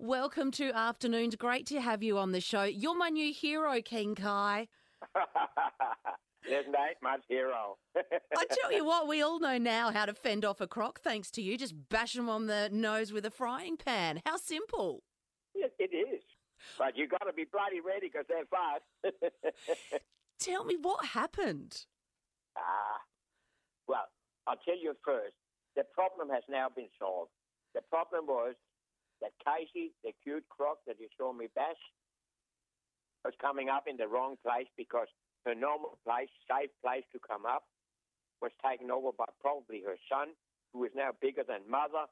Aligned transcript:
Welcome 0.00 0.52
to 0.52 0.70
Afternoons. 0.70 1.34
Great 1.34 1.66
to 1.66 1.80
have 1.80 2.04
you 2.04 2.18
on 2.18 2.30
the 2.30 2.40
show. 2.40 2.62
You're 2.62 2.96
my 2.96 3.08
new 3.08 3.32
hero, 3.32 3.82
King 3.82 4.14
Kai. 4.14 4.68
There's 6.48 6.66
not 6.68 6.90
much 7.02 7.22
hero. 7.28 7.78
I 7.96 8.44
tell 8.48 8.72
you 8.72 8.84
what, 8.84 9.08
we 9.08 9.22
all 9.22 9.40
know 9.40 9.58
now 9.58 9.90
how 9.90 10.06
to 10.06 10.14
fend 10.14 10.44
off 10.44 10.60
a 10.60 10.68
croc 10.68 11.00
thanks 11.00 11.32
to 11.32 11.42
you. 11.42 11.58
Just 11.58 11.74
bash 11.88 12.12
them 12.12 12.28
on 12.28 12.46
the 12.46 12.68
nose 12.72 13.12
with 13.12 13.26
a 13.26 13.30
frying 13.32 13.76
pan. 13.76 14.22
How 14.24 14.36
simple. 14.36 15.02
it, 15.56 15.72
it 15.80 15.90
is. 15.92 16.22
But 16.78 16.96
you've 16.96 17.10
got 17.10 17.24
to 17.26 17.32
be 17.32 17.44
bloody 17.50 17.80
ready 17.84 18.06
because 18.06 18.24
they're 18.28 18.46
fast. 18.46 20.04
Tell 20.38 20.64
me 20.64 20.76
what 20.80 21.06
happened. 21.06 21.86
ah, 22.56 23.00
well, 23.88 24.06
I'll 24.46 24.60
tell 24.64 24.78
you 24.80 24.94
first. 25.04 25.34
The 25.74 25.82
problem 25.92 26.28
has 26.30 26.44
now 26.48 26.68
been 26.74 26.88
solved. 27.00 27.32
The 27.74 27.80
problem 27.90 28.26
was 28.26 28.54
that 29.20 29.32
Casey, 29.44 29.92
the 30.04 30.12
cute 30.22 30.44
croc 30.48 30.78
that 30.86 30.96
you 31.00 31.08
saw 31.18 31.32
me 31.32 31.48
bash, 31.54 31.80
was 33.24 33.34
coming 33.40 33.68
up 33.68 33.84
in 33.86 33.96
the 33.96 34.06
wrong 34.06 34.36
place 34.44 34.68
because 34.76 35.08
her 35.44 35.54
normal 35.54 35.98
place, 36.04 36.30
safe 36.48 36.70
place 36.82 37.04
to 37.12 37.18
come 37.18 37.46
up, 37.46 37.64
was 38.40 38.52
taken 38.64 38.90
over 38.90 39.10
by 39.16 39.26
probably 39.40 39.82
her 39.82 39.98
son, 40.08 40.28
who 40.72 40.84
is 40.84 40.92
now 40.94 41.10
bigger 41.20 41.42
than 41.42 41.66
mother, 41.68 42.06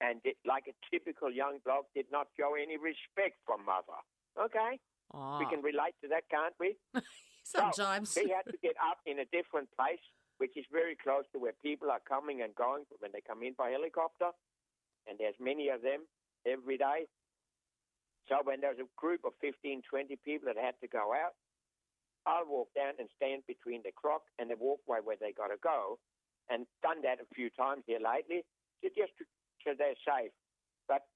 and 0.00 0.22
did, 0.22 0.34
like 0.46 0.64
a 0.70 0.74
typical 0.90 1.30
young 1.30 1.58
bloke, 1.64 1.86
did 1.94 2.06
not 2.12 2.28
show 2.38 2.54
any 2.54 2.76
respect 2.78 3.38
for 3.46 3.58
mother. 3.58 3.98
Okay, 4.38 4.78
Oh, 5.14 5.38
we 5.38 5.46
can 5.46 5.60
relate 5.62 5.94
to 6.02 6.08
that, 6.08 6.24
can't 6.30 6.54
we? 6.58 6.76
sometimes. 7.44 8.10
So 8.10 8.22
he 8.22 8.30
had 8.30 8.46
to 8.50 8.56
get 8.62 8.76
up 8.80 8.98
in 9.04 9.18
a 9.18 9.26
different 9.28 9.68
place, 9.76 10.00
which 10.38 10.56
is 10.56 10.64
very 10.72 10.96
close 10.96 11.24
to 11.32 11.38
where 11.38 11.52
people 11.62 11.90
are 11.90 12.00
coming 12.08 12.40
and 12.42 12.54
going 12.54 12.84
when 13.00 13.10
they 13.12 13.20
come 13.20 13.42
in 13.42 13.52
by 13.58 13.70
helicopter. 13.70 14.30
And 15.06 15.18
there's 15.18 15.34
many 15.40 15.68
of 15.68 15.82
them 15.82 16.06
every 16.46 16.78
day. 16.78 17.06
So 18.28 18.38
when 18.44 18.60
there's 18.60 18.78
a 18.78 18.88
group 18.96 19.22
of 19.24 19.32
15, 19.40 19.82
20 19.88 20.16
people 20.24 20.46
that 20.46 20.60
had 20.60 20.78
to 20.80 20.88
go 20.88 21.12
out, 21.12 21.34
I'll 22.26 22.46
walk 22.46 22.70
down 22.74 22.94
and 22.98 23.10
stand 23.18 23.42
between 23.50 23.82
the 23.82 23.90
croc 23.90 24.22
and 24.38 24.48
the 24.48 24.56
walkway 24.58 25.02
where 25.02 25.18
they 25.18 25.34
got 25.34 25.48
to 25.50 25.58
go. 25.62 25.98
And 26.50 26.66
done 26.82 27.02
that 27.02 27.22
a 27.22 27.34
few 27.34 27.50
times 27.50 27.82
here 27.86 28.02
lately, 28.02 28.42
so 28.82 28.90
just 28.94 29.14
to, 29.18 29.24
so 29.62 29.70
they're 29.78 29.98
safe. 30.02 30.34
But 30.88 31.06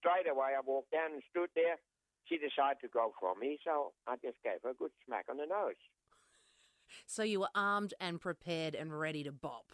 straight 0.00 0.28
away, 0.28 0.56
I 0.56 0.60
walked 0.64 0.90
down 0.90 1.12
and 1.12 1.22
stood 1.30 1.52
there. 1.54 1.76
She 2.24 2.40
decided 2.40 2.80
to 2.80 2.88
go 2.88 3.12
for 3.20 3.36
me, 3.36 3.60
so 3.60 3.92
I 4.08 4.16
just 4.24 4.40
gave 4.42 4.64
her 4.64 4.72
a 4.72 4.74
good 4.74 4.90
smack 5.04 5.26
on 5.28 5.36
the 5.36 5.46
nose. 5.46 5.76
So 7.06 7.22
you 7.22 7.40
were 7.40 7.52
armed 7.54 7.92
and 8.00 8.20
prepared 8.20 8.74
and 8.74 8.98
ready 8.98 9.22
to 9.24 9.32
bop. 9.32 9.72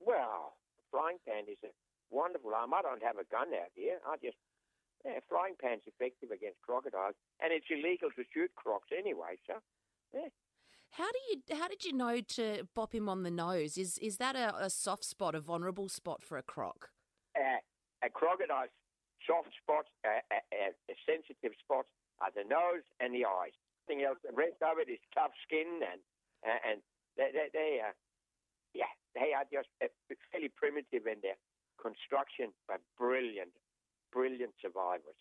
Well, 0.00 0.58
frying 0.90 1.18
pan 1.26 1.44
is 1.48 1.58
a 1.62 1.70
wonderful 2.14 2.54
arm. 2.54 2.72
I 2.72 2.82
don't 2.82 3.02
have 3.02 3.18
a 3.18 3.26
gun 3.26 3.50
out 3.52 3.74
here. 3.74 3.98
I 4.06 4.14
just 4.22 4.38
yeah, 5.04 5.20
frying 5.28 5.54
pan's 5.60 5.82
effective 5.84 6.30
against 6.30 6.62
crocodiles, 6.62 7.18
and 7.42 7.52
it's 7.52 7.66
illegal 7.68 8.08
to 8.16 8.22
shoot 8.32 8.50
crocs 8.54 8.88
anyway. 8.96 9.36
So 9.46 9.58
yeah, 10.14 10.30
How 10.92 11.10
do 11.10 11.18
you? 11.28 11.36
How 11.58 11.68
did 11.68 11.84
you 11.84 11.92
know 11.92 12.20
to 12.38 12.68
bop 12.74 12.94
him 12.94 13.08
on 13.08 13.22
the 13.22 13.30
nose? 13.30 13.76
Is 13.76 13.98
is 13.98 14.16
that 14.18 14.36
a, 14.36 14.54
a 14.56 14.70
soft 14.70 15.04
spot, 15.04 15.34
a 15.34 15.40
vulnerable 15.40 15.88
spot 15.88 16.22
for 16.22 16.38
a 16.38 16.42
croc? 16.42 16.88
uh, 17.34 17.60
a 18.06 18.08
crocodile's 18.10 18.70
soft 19.26 19.50
spots, 19.60 19.90
uh, 20.04 20.20
uh, 20.30 20.44
uh, 20.52 20.94
sensitive 21.08 21.56
spots, 21.58 21.88
are 22.20 22.30
the 22.36 22.46
nose 22.46 22.84
and 23.00 23.10
the 23.14 23.24
eyes. 23.26 23.56
Everything 23.84 24.06
else, 24.06 24.20
the 24.22 24.32
rest 24.32 24.60
of 24.62 24.78
it 24.78 24.88
is 24.88 25.00
tough 25.12 25.34
skin, 25.44 25.82
and 25.82 26.00
uh, 26.46 26.60
and 26.68 26.78
they, 27.16 27.28
they, 27.34 27.48
they 27.52 27.70
uh, 27.82 27.92
yeah, 28.72 28.92
they 29.16 29.32
are 29.34 29.44
just 29.50 29.68
fairly 30.30 30.48
primitive 30.54 31.04
in 31.10 31.20
their 31.20 31.36
construction, 31.84 32.52
but 32.66 32.80
brilliant, 32.98 33.52
brilliant 34.12 34.52
survivors. 34.60 35.20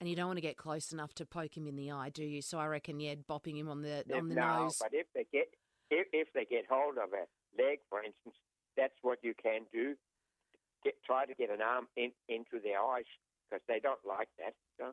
And 0.00 0.08
you 0.08 0.16
don't 0.16 0.26
want 0.26 0.38
to 0.38 0.42
get 0.42 0.56
close 0.56 0.92
enough 0.92 1.14
to 1.14 1.26
poke 1.26 1.56
him 1.56 1.66
in 1.66 1.76
the 1.76 1.90
eye, 1.90 2.10
do 2.10 2.24
you? 2.24 2.42
So 2.42 2.58
I 2.58 2.66
reckon, 2.66 3.00
yeah, 3.00 3.14
bopping 3.28 3.56
him 3.56 3.68
on 3.68 3.82
the 3.82 4.04
on 4.14 4.28
the 4.28 4.34
no, 4.34 4.64
nose. 4.64 4.78
but 4.80 4.90
if 4.92 5.06
they 5.14 5.26
get 5.32 5.48
if, 5.90 6.06
if 6.12 6.28
they 6.34 6.44
get 6.44 6.64
hold 6.68 6.98
of 6.98 7.10
a 7.12 7.26
leg, 7.60 7.78
for 7.88 8.02
instance, 8.02 8.34
that's 8.76 8.94
what 9.02 9.18
you 9.22 9.34
can 9.40 9.62
do. 9.72 9.94
Get, 10.82 10.94
try 11.06 11.24
to 11.24 11.34
get 11.34 11.50
an 11.50 11.62
arm 11.62 11.86
in, 11.96 12.10
into 12.28 12.60
their 12.62 12.80
eyes 12.80 13.08
because 13.48 13.62
they 13.68 13.80
don't 13.80 14.02
like 14.06 14.28
that. 14.38 14.54
So, 14.78 14.92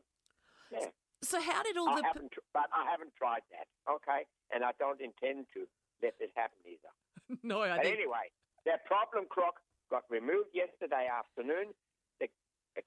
yeah. 0.72 0.88
So 1.22 1.40
how 1.40 1.62
did 1.62 1.76
all 1.76 1.90
I 1.90 2.00
the? 2.00 2.28
but 2.54 2.66
I 2.74 2.88
haven't 2.90 3.12
tried 3.18 3.42
that. 3.52 3.66
Okay, 3.90 4.24
and 4.54 4.64
I 4.64 4.70
don't 4.78 5.00
intend 5.00 5.46
to 5.54 5.66
let 6.02 6.14
this 6.18 6.30
happen 6.34 6.58
either. 6.66 6.92
no, 7.42 7.60
I 7.62 7.76
But 7.76 7.84
think 7.84 7.96
anyway, 7.98 8.30
that 8.66 8.84
problem 8.86 9.26
croc 9.28 9.60
got 9.92 10.08
removed 10.08 10.56
yesterday 10.56 11.04
afternoon. 11.04 11.76
The, 12.16 12.32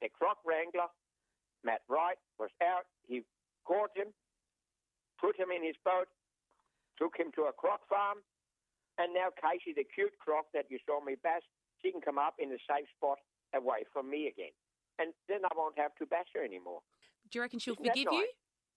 the 0.01 0.09
croc 0.09 0.41
wrangler, 0.41 0.89
Matt 1.61 1.85
Wright, 1.85 2.17
was 2.41 2.49
out. 2.65 2.89
He 3.05 3.21
caught 3.69 3.93
him, 3.93 4.09
put 5.21 5.37
him 5.37 5.53
in 5.53 5.61
his 5.61 5.77
boat, 5.85 6.09
took 6.97 7.13
him 7.13 7.29
to 7.37 7.45
a 7.45 7.53
croc 7.53 7.85
farm, 7.85 8.25
and 8.97 9.13
now 9.13 9.29
Casey, 9.37 9.77
the 9.77 9.85
cute 9.85 10.17
croc 10.17 10.49
that 10.57 10.65
you 10.73 10.81
saw 10.89 10.97
me 11.05 11.13
bash, 11.21 11.45
she 11.85 11.93
can 11.93 12.01
come 12.01 12.17
up 12.17 12.41
in 12.41 12.49
a 12.49 12.59
safe 12.65 12.89
spot 12.97 13.21
away 13.53 13.85
from 13.93 14.09
me 14.09 14.25
again. 14.25 14.55
And 14.97 15.13
then 15.29 15.45
I 15.45 15.53
won't 15.53 15.77
have 15.77 15.93
to 16.01 16.07
bash 16.09 16.33
her 16.33 16.43
anymore. 16.43 16.81
do 17.29 17.37
you 17.37 17.41
reckon 17.43 17.59
she'll 17.59 17.77
Isn't 17.77 17.85
forgive 17.85 18.09
you? 18.09 18.27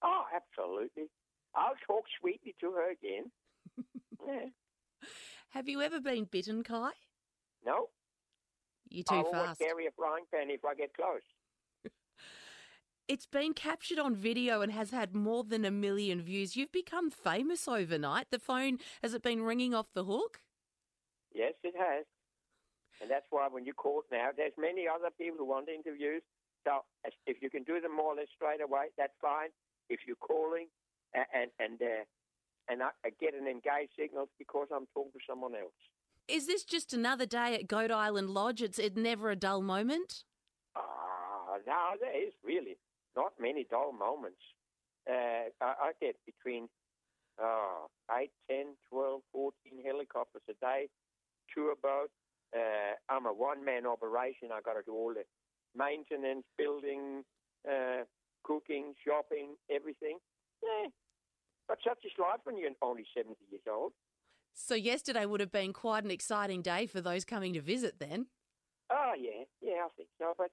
Oh, 0.03 0.25
absolutely. 0.34 1.09
I'll 1.55 1.78
talk 1.87 2.05
sweetly 2.21 2.55
to 2.60 2.72
her 2.72 2.91
again. 2.93 3.31
yeah. 4.27 4.53
Have 5.50 5.69
you 5.69 5.81
ever 5.81 6.00
been 6.00 6.25
bitten, 6.25 6.62
Kai? 6.62 6.91
No, 7.65 7.89
You're 8.91 9.04
too 9.04 9.15
I 9.15 9.19
always 9.19 9.32
fast. 9.32 9.60
carry 9.60 9.87
a 9.87 9.91
frying 9.97 10.25
pan 10.32 10.50
if 10.50 10.65
I 10.65 10.75
get 10.75 10.94
close. 10.94 11.22
It's 13.09 13.25
been 13.26 13.54
captured 13.54 13.99
on 13.99 14.15
video 14.15 14.60
and 14.60 14.71
has 14.71 14.91
had 14.91 15.15
more 15.15 15.43
than 15.43 15.65
a 15.65 15.71
million 15.71 16.21
views. 16.21 16.56
You've 16.56 16.71
become 16.72 17.10
famous 17.10 17.66
overnight. 17.66 18.27
The 18.31 18.38
phone 18.38 18.77
has 19.03 19.15
it 19.15 19.22
been 19.22 19.41
ringing 19.41 19.72
off 19.72 19.87
the 19.94 20.04
hook? 20.04 20.43
Yes, 21.32 21.54
it 21.65 21.75
has. 21.75 22.04
And 23.00 23.10
that's 23.10 23.25
why 23.31 23.48
when 23.50 23.65
you 23.65 23.72
call 23.72 24.03
now, 24.12 24.28
there's 24.37 24.53
many 24.59 24.84
other 24.87 25.09
people 25.16 25.38
who 25.38 25.47
want 25.47 25.71
interviews. 25.71 26.22
So 26.66 26.84
if 27.27 27.41
you 27.41 27.48
can 27.48 27.62
do 27.62 27.81
them 27.81 27.97
more 27.97 28.12
or 28.12 28.16
less 28.16 28.28
straight 28.34 28.60
away, 28.60 28.93
that's 28.98 29.16
fine. 29.22 29.48
If 29.88 30.00
you're 30.06 30.21
calling 30.21 30.66
and 31.15 31.25
and 31.32 31.50
and, 31.59 31.81
uh, 31.81 32.04
and 32.69 32.82
I, 32.82 32.91
I 33.06 33.10
get 33.19 33.32
an 33.32 33.48
engaged 33.48 33.97
signal 33.98 34.25
it's 34.25 34.32
because 34.38 34.69
I'm 34.69 34.84
talking 34.93 35.12
to 35.12 35.25
someone 35.27 35.54
else. 35.54 35.81
Is 36.28 36.47
this 36.47 36.62
just 36.62 36.93
another 36.93 37.25
day 37.25 37.55
at 37.55 37.66
Goat 37.66 37.91
Island 37.91 38.31
Lodge? 38.31 38.61
It's 38.61 38.78
it 38.78 38.97
never 38.97 39.31
a 39.31 39.37
dull 39.37 39.62
moment. 39.62 40.25
Ah, 40.77 41.56
now 41.66 41.93
there 41.99 42.15
is 42.15 42.34
really 42.44 42.77
not 43.16 43.33
many 43.41 43.66
dull 43.71 43.93
moments. 43.93 44.43
Uh, 45.09 45.49
I, 45.62 45.89
I 45.89 45.93
get 46.03 46.16
between 46.27 46.69
uh, 47.43 47.89
8, 48.15 48.31
10, 48.50 48.66
12, 48.91 49.22
14 49.33 49.53
helicopters 49.83 50.43
a 50.50 50.55
day, 50.61 50.89
tour 51.55 51.75
boat. 51.83 52.11
Uh, 52.55 52.93
I'm 53.09 53.25
a 53.25 53.33
one-man 53.33 53.87
operation. 53.87 54.50
I 54.53 54.60
got 54.60 54.75
to 54.75 54.83
do 54.84 54.93
all 54.93 55.15
the 55.15 55.25
maintenance, 55.75 56.45
building, 56.59 57.25
uh, 57.66 58.05
cooking, 58.45 58.93
shopping, 59.03 59.56
everything. 59.71 60.19
Yeah. 60.62 60.89
But 61.69 61.78
such 61.87 62.05
is 62.05 62.12
life 62.19 62.41
when 62.45 62.59
you're 62.59 62.71
only 62.83 63.05
70 63.16 63.37
years 63.50 63.65
old. 63.71 63.93
So 64.54 64.75
yesterday 64.75 65.25
would 65.25 65.41
have 65.41 65.53
been 65.53 65.72
quite 65.72 66.04
an 66.04 66.10
exciting 66.10 66.62
day 66.62 66.86
for 66.86 67.00
those 67.00 67.25
coming 67.25 67.53
to 67.54 67.60
visit. 67.60 67.98
Then 67.98 68.26
Oh, 68.91 69.12
yeah, 69.19 69.44
yeah, 69.60 69.84
I 69.84 69.91
think 69.97 70.09
so. 70.19 70.32
But 70.36 70.48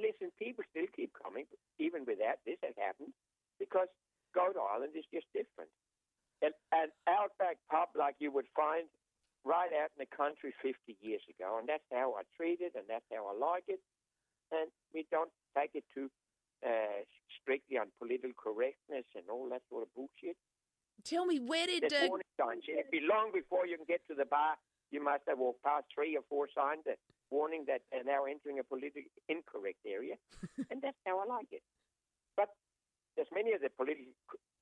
listen, 0.00 0.32
people 0.40 0.64
still 0.72 0.88
keep 0.96 1.12
coming, 1.12 1.44
even 1.78 2.08
without 2.08 2.40
this 2.48 2.56
has 2.64 2.72
happened, 2.80 3.12
because 3.60 3.88
Goat 4.34 4.56
Island 4.56 4.96
is 4.96 5.04
just 5.12 5.28
different. 5.36 5.68
An, 6.40 6.56
an 6.72 6.88
outback 7.04 7.60
pub 7.68 7.92
like 7.92 8.16
you 8.18 8.32
would 8.32 8.48
find 8.56 8.88
right 9.44 9.72
out 9.76 9.92
in 9.92 10.00
the 10.00 10.08
country 10.08 10.56
50 10.64 10.96
years 11.04 11.20
ago, 11.28 11.60
and 11.60 11.68
that's 11.68 11.84
how 11.92 12.16
I 12.16 12.24
treat 12.36 12.64
it, 12.64 12.72
and 12.72 12.88
that's 12.88 13.04
how 13.12 13.28
I 13.28 13.36
like 13.36 13.68
it. 13.68 13.80
And 14.52 14.72
we 14.96 15.04
don't 15.12 15.30
take 15.52 15.76
it 15.76 15.84
too 15.92 16.08
uh, 16.64 17.04
strictly 17.40 17.76
on 17.76 17.92
political 18.00 18.32
correctness 18.32 19.04
and 19.14 19.24
all 19.28 19.48
that 19.52 19.62
sort 19.68 19.84
of 19.84 19.92
bullshit. 19.94 20.36
tell 21.04 21.26
me 21.26 21.38
where 21.38 21.66
did 21.66 21.92
uh, 21.92 22.08
signs. 22.40 22.64
It'd 22.64 22.90
be 22.90 23.04
long 23.04 23.30
before 23.32 23.66
you 23.66 23.76
can 23.76 23.84
get 23.86 24.00
to 24.08 24.14
the 24.16 24.24
bar. 24.24 24.56
You 24.90 25.04
must 25.04 25.22
have 25.28 25.38
walked 25.38 25.62
past 25.62 25.84
three 25.94 26.16
or 26.16 26.24
four 26.28 26.48
signs 26.56 26.82
that 26.86 26.98
warning 27.30 27.64
that 27.68 27.82
they're 27.92 28.02
now 28.04 28.24
entering 28.24 28.58
a 28.58 28.64
politically 28.64 29.06
incorrect 29.28 29.78
area, 29.86 30.16
and 30.70 30.82
that's 30.82 30.98
how 31.06 31.20
I 31.20 31.26
like 31.26 31.52
it. 31.52 31.62
But 32.36 32.48
there's 33.14 33.30
many 33.32 33.52
of 33.52 33.60
the 33.60 33.70
political 33.70 34.10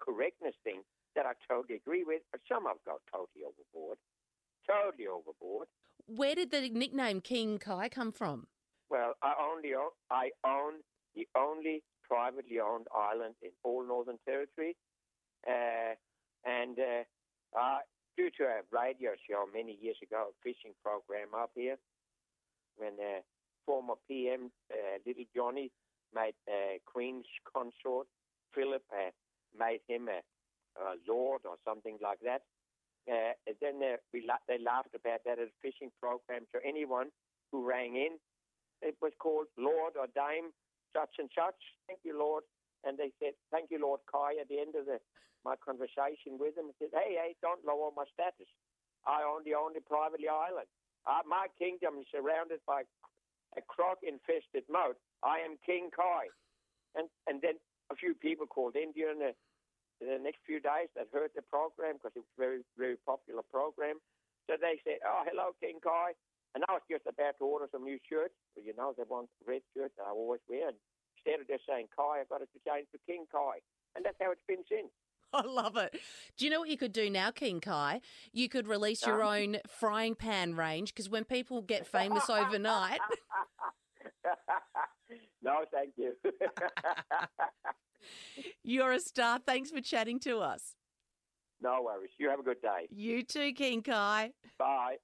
correctness 0.00 0.54
things 0.64 0.84
that 1.16 1.25
I 1.25 1.32
totally 1.48 1.76
agree 1.76 2.04
with, 2.04 2.22
but 2.30 2.40
some 2.50 2.66
I've 2.66 2.82
got 2.84 3.00
totally 3.10 3.46
overboard. 3.46 3.96
Totally 4.69 5.06
overboard. 5.08 5.69
where 6.06 6.34
did 6.34 6.50
the 6.50 6.69
nickname 6.69 7.20
King 7.22 7.58
Kai 7.58 7.88
come 7.88 8.12
from? 8.12 8.48
Well, 8.90 9.14
I 9.22 9.32
only 9.40 9.74
own, 9.74 9.90
I 10.10 10.31
own 10.44 10.81
the 11.14 11.26
only 11.36 11.82
privately 12.06 12.60
owned 12.60 12.86
island 12.94 13.34
in 13.42 13.50
all 13.64 13.86
Northern 13.86 14.19
Territory, 14.26 14.76
uh, 15.46 15.94
and 16.44 16.78
uh, 16.78 17.04
uh, 17.56 17.78
due 18.16 18.30
to 18.38 18.44
a 18.44 18.60
radio 18.72 19.12
show 19.28 19.46
many 19.52 19.78
years 19.80 19.96
ago, 20.02 20.30
a 20.30 20.34
fishing 20.42 20.74
program 20.82 21.28
up 21.36 21.50
here, 21.54 21.76
when 22.76 22.94
uh, 22.98 23.20
former 23.66 23.94
PM 24.08 24.50
uh, 24.72 24.98
Little 25.06 25.28
Johnny 25.34 25.70
made 26.14 26.34
uh, 26.48 26.78
Queen's 26.86 27.26
consort. 27.44 28.06
Philip 28.54 28.82
uh, 28.92 29.10
made 29.56 29.80
him 29.88 30.08
a, 30.08 30.20
a 30.80 30.96
lord 31.06 31.42
or 31.44 31.56
something 31.64 31.98
like 32.02 32.18
that. 32.24 32.42
Uh, 33.08 33.32
and 33.46 33.56
then 33.60 33.80
we 34.12 34.24
la- 34.26 34.44
they 34.48 34.58
laughed 34.58 34.94
about 34.94 35.20
that 35.24 35.38
at 35.38 35.48
a 35.48 35.52
fishing 35.62 35.90
program. 36.00 36.44
So 36.52 36.60
anyone 36.66 37.08
who 37.52 37.66
rang 37.66 37.96
in, 37.96 38.16
it 38.82 38.96
was 39.00 39.12
called 39.18 39.46
Lord 39.56 39.94
or 39.98 40.06
Dame 40.14 40.52
such 40.94 41.16
and 41.18 41.28
such. 41.34 41.56
Thank 41.86 42.00
you, 42.04 42.18
Lord. 42.18 42.44
And 42.84 42.98
they 42.98 43.10
said, 43.19 43.34
"Thank 43.50 43.70
you, 43.70 43.80
Lord 43.80 44.00
Kai." 44.10 44.38
At 44.40 44.48
the 44.48 44.60
end 44.60 44.75
of 44.75 44.86
the, 44.86 44.98
my 45.44 45.56
conversation 45.58 46.38
with 46.38 46.54
them, 46.54 46.70
I 46.70 46.75
said, 46.78 46.92
"Hey, 46.94 47.19
hey, 47.19 47.34
don't 47.42 47.64
lower 47.66 47.90
my 47.94 48.06
status. 48.14 48.48
I 49.06 49.22
own 49.22 49.42
the 49.44 49.54
only 49.54 49.80
privately 49.80 50.28
island. 50.28 50.69
Uh, 51.06 51.22
my 51.26 51.46
kingdom 51.58 51.98
is 51.98 52.06
surrounded 52.10 52.60
by 52.66 52.82
a 53.56 53.62
croc-infested 53.64 54.69
moat. 54.70 54.98
I 55.22 55.40
am 55.42 55.58
King 55.66 55.90
Kai." 55.90 56.30
And 56.94 57.08
and 57.26 57.42
then 57.42 57.58
a 57.90 57.96
few 57.96 58.14
people 58.14 58.46
called 58.46 58.76
in 58.76 58.92
during 58.92 59.19
the, 59.19 59.32
the 60.00 60.19
next 60.20 60.44
few 60.44 60.60
days 60.60 60.92
that 60.94 61.08
heard 61.12 61.32
the 61.34 61.42
program 61.42 61.96
because 61.96 62.12
it 62.14 62.22
was 62.22 62.34
a 62.36 62.40
very 62.40 62.60
very 62.76 62.96
popular 63.06 63.42
program. 63.50 63.98
So 64.46 64.56
they 64.60 64.81
said, 64.86 65.02
"Oh, 65.04 65.22
hello, 65.26 65.52
King 65.60 65.81
Kai." 65.82 66.14
And 66.54 66.64
I 66.69 66.72
was 66.72 66.82
just 66.90 67.04
about 67.04 67.36
to 67.38 67.44
order 67.44 67.69
some 67.70 67.84
new 67.84 68.00
shirts. 68.08 68.32
Well, 68.56 68.64
you 68.64 68.72
know, 68.72 68.94
they 68.96 69.04
want 69.04 69.28
red 69.46 69.60
shirts 69.76 69.92
that 69.98 70.08
I 70.08 70.16
always 70.16 70.40
wear. 70.48 70.72
And 70.72 70.81
instead 71.25 71.41
of 71.41 71.47
just 71.49 71.65
saying 71.69 71.87
Kai, 71.97 72.20
I've 72.20 72.29
got 72.29 72.43
it 72.43 72.49
to 72.53 72.70
change 72.70 72.87
to 72.93 72.99
King 73.06 73.25
Kai. 73.31 73.59
And 73.97 74.05
that's 74.05 74.17
how 74.20 74.31
it's 74.31 74.41
been 74.47 74.65
since. 74.69 74.91
I 75.32 75.43
love 75.43 75.76
it. 75.76 75.94
Do 76.37 76.44
you 76.44 76.50
know 76.50 76.61
what 76.61 76.69
you 76.70 76.76
could 76.79 76.93
do 76.93 77.11
now, 77.11 77.31
King 77.31 77.61
Kai? 77.61 78.00
You 78.32 78.49
could 78.49 78.67
release 78.67 79.05
your 79.06 79.19
No. 79.19 79.31
own 79.32 79.56
frying 79.67 80.15
pan 80.15 80.55
range 80.56 80.94
because 80.94 81.09
when 81.11 81.25
people 81.25 81.61
get 81.62 81.87
famous 81.87 82.29
overnight, 82.31 83.00
no, 85.43 85.65
thank 85.73 85.91
you. 85.97 86.12
you're 88.62 88.93
a 88.93 89.00
star. 89.00 89.38
Thanks 89.44 89.70
for 89.70 89.81
chatting 89.81 90.20
to 90.20 90.38
us. 90.38 90.75
no 91.61 91.82
worries. 91.82 92.11
You 92.19 92.31
have 92.31 92.41
a 92.41 92.44
good 92.44 92.62
day. 92.62 92.87
You 92.91 93.23
too, 93.23 93.53
King 93.53 93.82
Kai. 93.82 94.32
Bye. 94.59 94.97